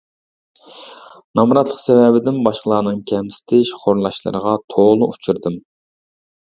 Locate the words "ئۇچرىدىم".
5.15-5.65